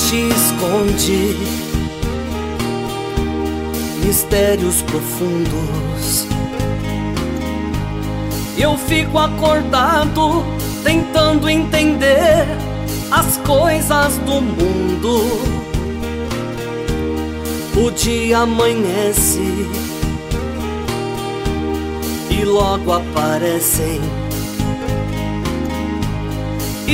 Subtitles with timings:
[0.00, 1.36] noite esconde
[4.04, 6.26] mistérios profundos.
[8.56, 10.44] Eu fico acordado
[10.82, 12.46] tentando entender
[13.10, 15.20] as coisas do mundo.
[17.76, 19.68] O dia amanhece
[22.30, 24.00] e logo aparecem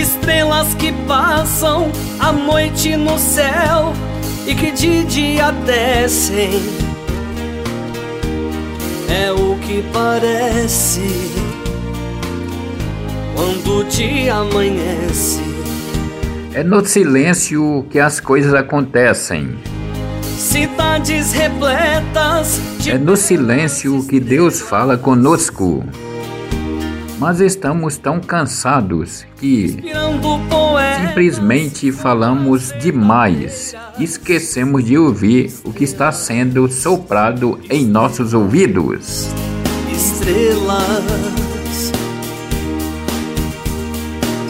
[0.00, 3.92] estrelas que passam a noite no céu
[4.46, 6.62] e que de dia descem.
[9.08, 11.02] É o que parece
[13.34, 15.40] quando o dia amanhece.
[16.54, 19.58] É no silêncio que as coisas acontecem.
[20.22, 25.84] Cidades repletas de É no silêncio que Deus fala conosco.
[27.18, 29.82] Mas estamos tão cansados que
[31.00, 33.74] simplesmente falamos demais.
[33.98, 39.28] Esquecemos de ouvir o que está sendo soprado em nossos ouvidos.
[39.90, 41.04] Estrelas,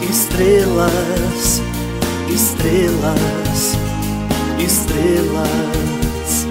[0.09, 1.61] estrelas,
[2.29, 3.77] estrelas,
[4.59, 6.47] estrelas.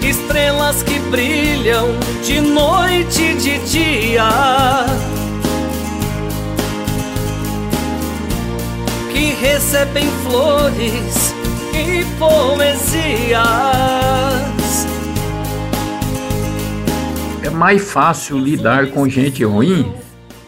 [0.00, 1.88] Estrelas que brilham
[2.22, 4.28] de noite e de dia.
[9.10, 11.34] Que recebem flores
[11.72, 13.38] e poesias.
[17.42, 19.90] É mais fácil lidar com gente ruim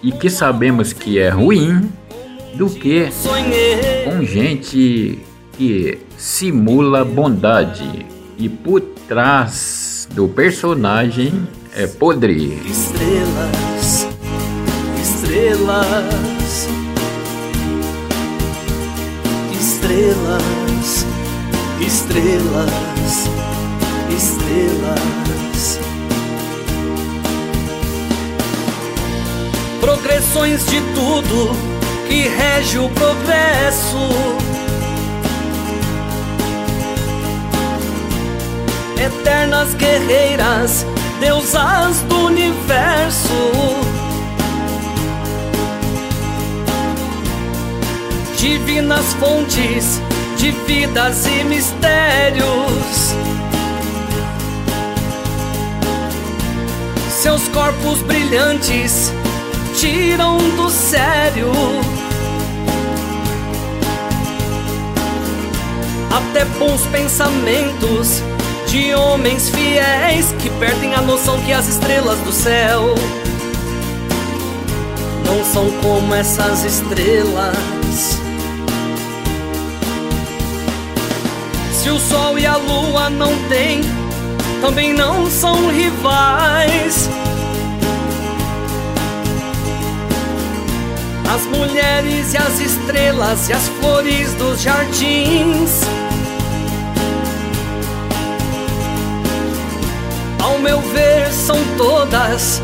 [0.02, 1.90] e que sabemos que é ruim
[2.54, 3.08] do que
[4.04, 5.18] com gente
[5.56, 8.04] que simula bondade
[8.36, 12.60] e por trás do personagem é podre.
[12.66, 14.08] estrelas,
[15.00, 16.68] estrelas,
[19.52, 21.06] estrelas,
[21.80, 23.28] estrelas,
[24.10, 25.78] estrelas.
[29.80, 31.56] Progressões de tudo
[32.08, 34.69] que rege o progresso.
[39.60, 40.86] Eternas guerreiras,
[41.20, 43.28] deusas do universo.
[48.36, 50.00] Divinas fontes
[50.38, 53.14] de vidas e mistérios.
[57.10, 59.12] Seus corpos brilhantes
[59.78, 61.52] tiram do sério.
[66.10, 68.22] Até bons pensamentos
[68.70, 72.94] de homens fiéis que perdem a noção que as estrelas do céu
[75.26, 77.56] não são como essas estrelas.
[81.72, 83.80] Se o sol e a lua não têm,
[84.60, 87.10] também não são rivais.
[91.28, 95.89] As mulheres e as estrelas e as flores dos jardins.
[101.40, 102.62] São todas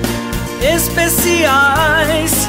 [0.63, 2.49] especiais.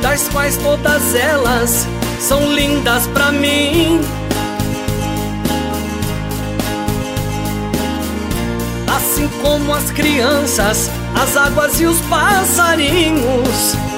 [0.00, 1.86] Das quais todas elas
[2.18, 4.00] são lindas pra mim.
[8.96, 13.89] Assim como as crianças, as águas e os passarinhos.